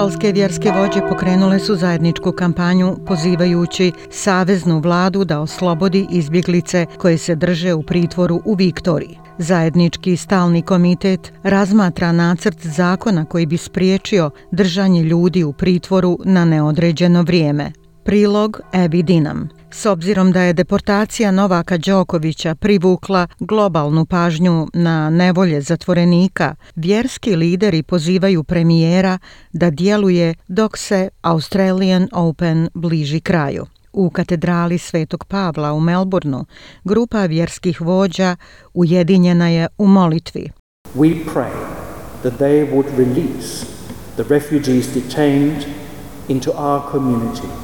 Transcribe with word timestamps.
Australske 0.00 0.32
vjerske 0.32 0.70
vođe 0.70 1.00
pokrenule 1.08 1.58
su 1.58 1.76
zajedničku 1.76 2.32
kampanju 2.32 2.96
pozivajući 3.06 3.92
saveznu 4.10 4.78
vladu 4.78 5.24
da 5.24 5.40
oslobodi 5.40 6.06
izbjeglice 6.10 6.86
koje 6.98 7.18
se 7.18 7.34
drže 7.34 7.74
u 7.74 7.82
pritvoru 7.82 8.40
u 8.44 8.54
Viktoriji. 8.54 9.18
Zajednički 9.38 10.16
stalni 10.16 10.62
komitet 10.62 11.32
razmatra 11.42 12.12
nacrt 12.12 12.66
zakona 12.66 13.24
koji 13.24 13.46
bi 13.46 13.56
spriječio 13.56 14.30
držanje 14.50 15.02
ljudi 15.02 15.44
u 15.44 15.52
pritvoru 15.52 16.18
na 16.24 16.44
neodređeno 16.44 17.22
vrijeme. 17.22 17.72
Prilog 18.04 18.60
Ebi 18.72 19.02
Dinam. 19.02 19.48
S 19.70 19.86
obzirom 19.86 20.32
da 20.32 20.42
je 20.42 20.52
deportacija 20.52 21.30
Novaka 21.30 21.78
Đokovića 21.78 22.54
privukla 22.54 23.26
globalnu 23.38 24.06
pažnju 24.06 24.68
na 24.74 25.10
nevolje 25.10 25.60
zatvorenika, 25.60 26.54
vjerski 26.76 27.36
lideri 27.36 27.82
pozivaju 27.82 28.44
premijera 28.44 29.18
da 29.52 29.70
djeluje 29.70 30.34
dok 30.48 30.78
se 30.78 31.08
Australian 31.22 32.08
Open 32.12 32.68
bliži 32.74 33.20
kraju. 33.20 33.66
U 33.92 34.10
katedrali 34.10 34.78
Svetog 34.78 35.24
Pavla 35.24 35.72
u 35.72 35.80
Melbourneu 35.80 36.44
grupa 36.84 37.26
vjerskih 37.26 37.80
vođa 37.80 38.36
ujedinjena 38.74 39.48
je 39.48 39.68
u 39.78 39.86
molitvi. 39.86 40.50
We 40.96 41.14
pray 41.34 41.52
that 42.22 42.40
they 42.40 42.72
would 42.72 42.86
release 42.96 43.66
the 44.16 44.24
refugees 44.28 44.94
detained. 44.94 45.64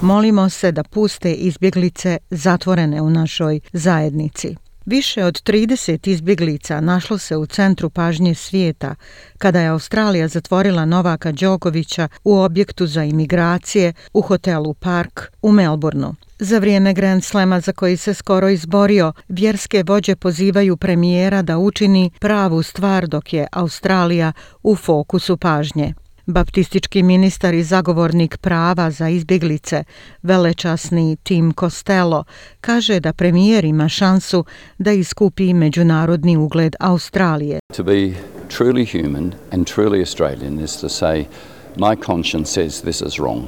Molimo 0.00 0.50
se 0.50 0.72
da 0.72 0.82
puste 0.82 1.32
izbjeglice 1.32 2.18
zatvorene 2.30 3.02
u 3.02 3.10
našoj 3.10 3.60
zajednici. 3.72 4.56
Više 4.86 5.24
od 5.24 5.42
30 5.42 6.08
izbjeglica 6.08 6.80
našlo 6.80 7.18
se 7.18 7.36
u 7.36 7.46
centru 7.46 7.90
pažnje 7.90 8.34
svijeta 8.34 8.94
kada 9.38 9.60
je 9.60 9.68
Australija 9.68 10.28
zatvorila 10.28 10.84
Novaka 10.84 11.32
Đokovića 11.32 12.08
u 12.24 12.38
objektu 12.38 12.86
za 12.86 13.04
imigracije 13.04 13.92
u 14.12 14.20
hotelu 14.20 14.74
Park 14.74 15.20
u 15.42 15.52
Melbourneu. 15.52 16.14
Za 16.38 16.58
vrijeme 16.58 16.94
Grand 16.94 17.24
Slema 17.24 17.60
za 17.60 17.72
koji 17.72 17.96
se 17.96 18.14
skoro 18.14 18.48
izborio, 18.48 19.12
vjerske 19.28 19.84
vođe 19.86 20.16
pozivaju 20.16 20.76
premijera 20.76 21.42
da 21.42 21.58
učini 21.58 22.10
pravu 22.20 22.62
stvar 22.62 23.06
dok 23.06 23.32
je 23.32 23.46
Australija 23.52 24.32
u 24.62 24.76
fokusu 24.76 25.36
pažnje. 25.36 25.94
Baptistički 26.26 27.02
ministar 27.02 27.54
i 27.54 27.62
zagovornik 27.62 28.36
prava 28.36 28.90
za 28.90 29.08
izbjeglice, 29.08 29.84
velečasni 30.22 31.16
Tim 31.22 31.52
Costello, 31.60 32.24
kaže 32.60 33.00
da 33.00 33.12
premijer 33.12 33.64
ima 33.64 33.88
šansu 33.88 34.44
da 34.78 34.92
iskupi 34.92 35.54
međunarodni 35.54 36.36
ugled 36.36 36.76
Australije. 36.80 37.58
To 37.76 37.82
be 37.82 38.12
truly 38.58 39.02
human 39.02 39.32
and 39.52 39.66
truly 39.66 40.00
Australian 40.00 40.60
is 40.60 40.76
to 40.80 40.88
say 40.88 41.24
my 41.76 41.96
conscience 42.06 42.52
says 42.52 42.80
this 42.80 43.00
is 43.00 43.18
wrong. 43.18 43.42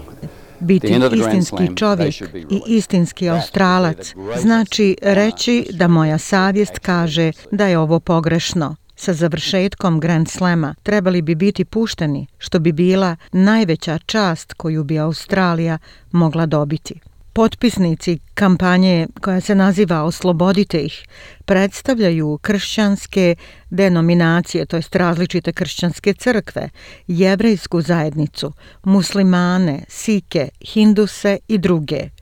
Biti 0.61 1.01
istinski 1.15 1.77
čovjek 1.77 2.15
i 2.51 2.62
istinski 2.67 3.29
australac 3.29 4.15
znači 4.41 4.97
reći 5.03 5.67
da 5.73 5.89
moja 5.89 6.19
savjest 6.19 6.79
kaže 6.79 7.33
da 7.53 7.67
je 7.67 7.79
ovo 7.79 8.01
pogrešno 8.01 8.77
sa 8.98 9.12
završetkom 9.12 10.00
Grand 10.00 10.28
Slema 10.28 10.75
trebali 10.82 11.22
bi 11.22 11.34
biti 11.34 11.64
pušteni, 11.64 12.26
što 12.38 12.59
bi 12.59 12.72
bila 12.72 13.16
najveća 13.32 13.98
čast 13.98 14.53
koju 14.53 14.84
bi 14.84 14.98
Australija 14.98 15.78
mogla 16.10 16.47
dobiti. 16.47 17.00
Potpisnici 17.32 18.19
kampanje 18.34 19.06
koja 19.20 19.41
se 19.41 19.54
naziva 19.54 20.03
Oslobodite 20.03 20.81
ih 20.82 21.06
predstavljaju 21.44 22.38
kršćanske 22.42 23.37
denominacije, 23.70 24.66
to 24.66 24.76
jest 24.76 24.97
različite 24.97 25.53
kršćanske 25.53 26.14
crkve, 26.14 26.69
jevrejsku 27.06 27.81
zajednicu, 27.81 28.53
muslimane, 28.84 29.84
sike, 29.88 30.48
hinduse 30.60 31.38
i 31.48 31.58
druge– 31.58 32.08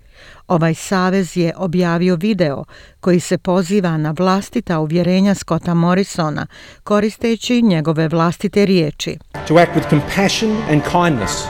Ovaj 0.49 0.75
savez 0.75 1.37
je 1.37 1.53
objavio 1.57 2.17
video 2.17 2.65
koji 3.01 3.21
se 3.21 3.39
poziva 3.39 3.97
na 3.97 4.15
vlastita 4.19 4.81
uvjerenja 4.81 5.35
Scotta 5.35 5.75
Morrisona 5.75 6.47
koristeći 6.85 7.63
njegove 7.63 8.09
vlastite 8.09 8.67
riječi. 8.67 9.19
To 9.49 9.55
act 9.55 9.73
with 9.75 9.91
compassion 9.91 10.57
and 10.71 10.83
kindness, 10.83 11.45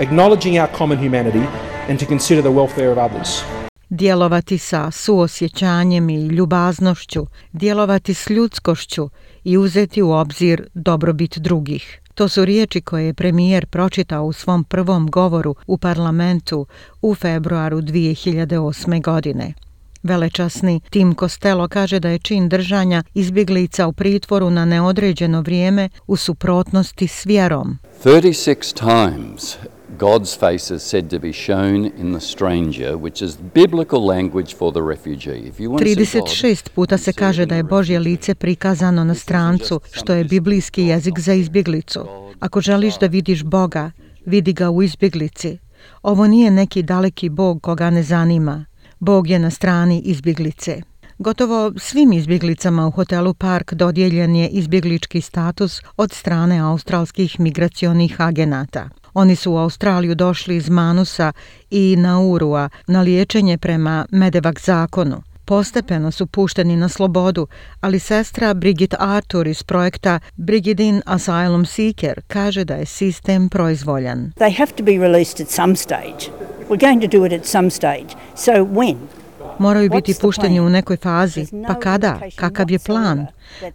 acknowledging 0.00 0.56
our 0.60 0.68
common 0.78 0.98
humanity 0.98 1.42
and 1.88 1.98
to 2.00 2.06
consider 2.06 2.42
the 2.42 2.52
welfare 2.52 2.92
of 2.92 2.98
others. 2.98 3.42
Djelovati 3.88 4.58
sa 4.58 4.90
suosjećanjem 4.90 6.10
i 6.10 6.26
ljubaznošću, 6.26 7.26
djelovati 7.52 8.14
s 8.14 8.30
ljudskošću 8.30 9.10
i 9.44 9.56
uzeti 9.58 10.02
u 10.02 10.10
obzir 10.10 10.68
dobrobit 10.74 11.38
drugih. 11.38 11.99
To 12.14 12.28
su 12.28 12.44
riječi 12.44 12.80
koje 12.80 13.06
je 13.06 13.14
premijer 13.14 13.66
pročitao 13.66 14.24
u 14.24 14.32
svom 14.32 14.64
prvom 14.64 15.10
govoru 15.10 15.54
u 15.66 15.78
parlamentu 15.78 16.66
u 17.02 17.14
februaru 17.14 17.80
2008. 17.80 19.02
godine. 19.02 19.54
Velečasni 20.02 20.80
Tim 20.90 21.14
Costello 21.14 21.68
kaže 21.68 22.00
da 22.00 22.08
je 22.08 22.18
čin 22.18 22.48
držanja 22.48 23.02
izbjeglica 23.14 23.86
u 23.86 23.92
pritvoru 23.92 24.50
na 24.50 24.64
neodređeno 24.64 25.40
vrijeme 25.40 25.88
u 26.06 26.16
suprotnosti 26.16 27.08
s 27.08 27.26
vjerom. 27.26 27.78
36 28.04 28.74
times 28.74 29.56
God's 29.98 30.38
face 30.38 30.74
is 30.74 30.82
said 30.82 31.10
to 31.10 31.18
be 31.18 31.32
shown 31.32 31.92
in 31.98 32.12
the 32.12 32.20
stranger, 32.20 32.96
which 32.96 33.22
is 33.22 33.36
biblical 33.54 34.06
language 34.06 34.56
for 34.56 34.72
the 34.72 34.80
refugee. 34.80 35.48
If 35.48 35.58
you 35.58 35.70
want 35.70 35.82
36 35.82 36.70
puta 36.74 36.98
se 36.98 37.12
kaže 37.12 37.46
da 37.46 37.54
je 37.54 37.62
Božje 37.62 37.98
lice 37.98 38.34
prikazano 38.34 39.04
na 39.04 39.14
strancu, 39.14 39.80
što 39.92 40.12
je 40.12 40.24
biblijski 40.24 40.82
jezik 40.82 41.18
za 41.18 41.34
izbjeglicu. 41.34 42.06
Ako 42.40 42.60
želiš 42.60 42.98
da 42.98 43.06
vidiš 43.06 43.44
Boga, 43.44 43.90
vidi 44.26 44.52
ga 44.52 44.70
u 44.70 44.82
izbjeglici. 44.82 45.58
Ovo 46.02 46.26
nije 46.26 46.50
neki 46.50 46.82
daleki 46.82 47.28
Bog 47.28 47.62
koga 47.62 47.90
ne 47.90 48.02
zanima. 48.02 48.64
Bog 48.98 49.30
je 49.30 49.38
na 49.38 49.50
strani 49.50 50.00
izbjeglice. 50.00 50.82
Gotovo 51.22 51.72
svim 51.76 52.12
izbjeglicama 52.12 52.86
u 52.86 52.90
hotelu 52.90 53.34
Park 53.34 53.74
dodijeljen 53.74 54.36
je 54.36 54.48
izbjeglički 54.48 55.20
status 55.20 55.82
od 55.96 56.12
strane 56.12 56.58
australskih 56.58 57.40
migracionih 57.40 58.20
agenata. 58.20 58.88
Oni 59.14 59.36
su 59.36 59.52
u 59.52 59.56
Australiju 59.56 60.14
došli 60.14 60.56
iz 60.56 60.68
Manusa 60.68 61.32
i 61.70 61.96
Naurua 61.98 62.68
na 62.86 63.00
liječenje 63.00 63.58
prema 63.58 64.06
Medevak 64.10 64.60
zakonu. 64.60 65.22
Postepeno 65.44 66.10
su 66.10 66.26
pušteni 66.26 66.76
na 66.76 66.88
slobodu, 66.88 67.46
ali 67.80 67.98
sestra 67.98 68.54
Brigitte 68.54 68.96
Arthur 69.00 69.46
iz 69.46 69.62
projekta 69.62 70.20
Brigidin 70.36 71.02
Asylum 71.06 71.66
Seeker 71.66 72.20
kaže 72.26 72.64
da 72.64 72.74
je 72.74 72.86
sistem 72.86 73.48
proizvoljan. 73.48 74.32
They 74.36 74.58
have 74.58 74.72
to 74.72 74.84
be 74.84 74.92
released 74.92 75.40
at 75.40 75.48
some 75.48 75.76
stage. 75.76 76.30
We're 76.68 76.86
going 76.86 77.10
to 77.10 77.18
do 77.18 77.26
it 77.26 77.32
at 77.32 77.46
some 77.46 77.70
stage. 77.70 78.08
So 78.36 78.52
when? 78.52 79.19
Moraju 79.60 79.90
biti 79.90 80.14
pušteni 80.20 80.60
u 80.60 80.68
nekoj 80.68 80.96
fazi. 80.96 81.46
Pa 81.66 81.74
kada? 81.74 82.20
Kakav 82.36 82.70
je 82.70 82.78
plan? 82.78 83.26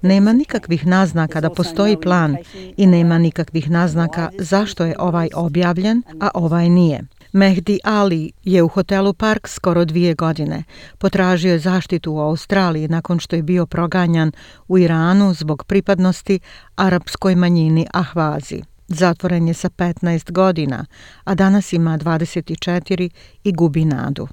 Nema 0.02 0.34
nikakvih 0.34 0.88
naznaka 0.88 1.42
da 1.42 1.50
postoji 1.50 1.98
plan 2.02 2.38
i 2.78 2.88
nema 2.88 3.18
nikakvih 3.18 3.70
naznaka 3.70 4.30
zašto 4.40 4.86
je 4.86 4.96
ovaj 5.00 5.30
objavljen, 5.36 6.04
a 6.20 6.30
ovaj 6.34 6.70
nije. 6.70 7.02
Mehdi 7.32 7.80
Ali 7.84 8.32
je 8.44 8.64
u 8.64 8.68
hotelu 8.68 9.14
Park 9.14 9.48
skoro 9.48 9.86
dvije 9.86 10.14
godine. 10.14 10.64
Potražio 10.98 11.52
je 11.52 11.60
zaštitu 11.60 12.14
u 12.14 12.20
Australiji 12.20 12.88
nakon 12.88 13.20
što 13.20 13.36
je 13.36 13.44
bio 13.44 13.66
proganjan 13.66 14.32
u 14.68 14.78
Iranu 14.78 15.34
zbog 15.34 15.64
pripadnosti 15.64 16.40
arapskoj 16.76 17.36
manjini 17.36 17.88
Ahvazi. 17.94 18.62
Zatvoren 18.88 19.48
je 19.48 19.54
sa 19.54 19.70
15 19.70 20.32
godina, 20.32 20.86
a 21.24 21.36
danas 21.36 21.74
ima 21.74 21.98
24 21.98 23.10
i 23.44 23.52
gubi 23.52 23.86
nadu 23.86 24.28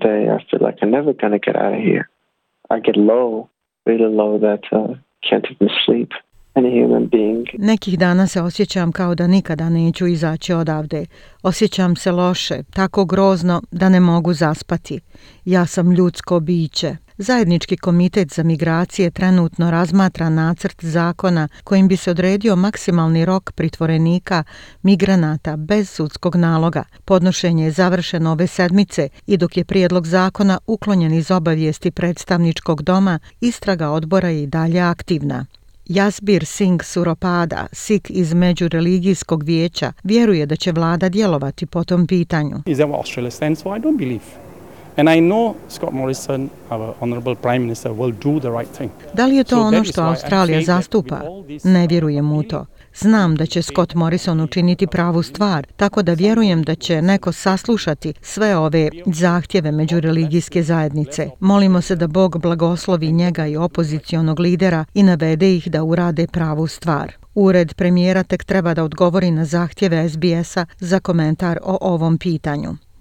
day 0.00 0.20
I 0.34 0.38
feel 0.48 0.62
like 0.66 0.78
I'm 0.82 0.90
never 0.90 1.12
going 1.22 1.34
to 1.38 1.42
get 1.46 1.56
out 1.56 1.74
of 1.78 1.82
here. 1.90 2.04
I 2.70 2.80
get 2.80 2.96
low, 2.96 3.48
really 3.86 4.10
low 4.20 4.38
that 4.38 4.64
uh, 4.72 4.94
can't 5.28 5.46
even 5.52 5.68
sleep. 5.86 6.10
Nekih 7.58 7.98
dana 7.98 8.26
se 8.26 8.42
osjećam 8.42 8.92
kao 8.92 9.14
da 9.14 9.26
nikada 9.26 9.68
neću 9.68 10.06
izaći 10.06 10.52
odavde. 10.52 11.06
Osjećam 11.42 11.96
se 11.96 12.12
loše, 12.12 12.54
tako 12.74 13.04
grozno 13.04 13.62
da 13.70 13.88
ne 13.88 14.00
mogu 14.00 14.32
zaspati. 14.32 15.00
Ja 15.44 15.66
sam 15.66 15.92
ljudsko 15.92 16.40
biće. 16.40 16.96
Zajednički 17.22 17.76
komitet 17.76 18.32
za 18.32 18.42
migracije 18.42 19.10
trenutno 19.10 19.70
razmatra 19.70 20.28
nacrt 20.28 20.84
zakona 20.84 21.48
kojim 21.64 21.88
bi 21.88 21.96
se 21.96 22.10
odredio 22.10 22.56
maksimalni 22.56 23.24
rok 23.24 23.52
pritvorenika 23.52 24.44
migranata 24.82 25.56
bez 25.56 25.90
sudskog 25.90 26.36
naloga. 26.36 26.84
Podnošenje 27.04 27.64
je 27.64 27.70
završeno 27.70 28.32
ove 28.32 28.46
sedmice 28.46 29.08
i 29.26 29.36
dok 29.36 29.56
je 29.56 29.64
prijedlog 29.64 30.06
zakona 30.06 30.58
uklonjen 30.66 31.14
iz 31.14 31.30
obavijesti 31.30 31.90
predstavničkog 31.90 32.82
doma, 32.82 33.18
istraga 33.40 33.90
odbora 33.90 34.28
je 34.28 34.42
i 34.42 34.46
dalje 34.46 34.80
aktivna. 34.80 35.46
Jasbir 35.86 36.44
Singh 36.44 36.84
Suropada, 36.84 37.66
sik 37.72 38.10
iz 38.10 38.34
Međureligijskog 38.34 39.42
vijeća, 39.42 39.92
vjeruje 40.04 40.46
da 40.46 40.56
će 40.56 40.72
vlada 40.72 41.08
djelovati 41.08 41.66
po 41.66 41.84
tom 41.84 42.06
pitanju. 42.06 42.56
Is 42.66 42.76
there 42.76 42.90
what 42.90 42.96
Australia 42.96 43.30
stands 43.30 43.62
for? 43.62 43.78
I 43.78 43.80
don't 43.80 43.98
believe. 43.98 44.49
And 44.96 45.08
I 45.08 45.20
know 45.20 45.54
Scott 45.68 45.92
Morrison, 45.92 46.50
our 46.70 46.94
honorable 47.00 47.34
prime 47.34 47.58
minister, 47.58 47.92
will 47.92 48.12
do 48.12 48.40
the 48.40 48.58
right 48.58 48.76
thing. 48.76 48.90
Da 49.14 49.26
li 49.26 49.36
je 49.36 49.44
to 49.44 49.60
ono 49.60 49.84
što 49.84 50.02
Australija 50.02 50.62
zastupa? 50.62 51.20
Ne 51.64 51.86
vjerujem 51.86 52.32
u 52.32 52.42
to. 52.42 52.66
Znam 52.94 53.36
da 53.36 53.46
će 53.46 53.62
Scott 53.62 53.94
Morrison 53.94 54.40
učiniti 54.40 54.86
pravu 54.86 55.22
stvar, 55.22 55.66
tako 55.76 56.02
da 56.02 56.12
vjerujem 56.12 56.62
da 56.62 56.74
će 56.74 57.02
neko 57.02 57.32
saslušati 57.32 58.14
sve 58.20 58.56
ove 58.56 58.90
zahtjeve 59.06 59.72
međureligijske 59.72 60.62
zajednice. 60.62 61.30
Molimo 61.40 61.80
se 61.80 61.96
da 61.96 62.06
Bog 62.06 62.40
blagoslovi 62.40 63.12
njega 63.12 63.46
i 63.46 63.56
opozicionog 63.56 64.40
lidera 64.40 64.84
i 64.94 65.02
navede 65.02 65.56
ih 65.56 65.70
da 65.70 65.84
urade 65.84 66.26
pravu 66.26 66.66
stvar. 66.66 67.12
Ured 67.34 67.74
premijera 67.74 68.22
tek 68.22 68.44
treba 68.44 68.74
da 68.74 68.84
odgovori 68.84 69.30
na 69.30 69.44
zahtjeve 69.44 70.08
SBS-a 70.08 70.66
za 70.78 71.00
komentar 71.00 71.58
o 71.62 71.78
ovom 71.80 72.18
pitanju. 72.18 72.76